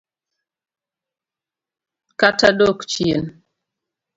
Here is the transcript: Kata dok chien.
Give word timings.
Kata 2.19 2.49
dok 2.57 2.79
chien. 2.91 3.23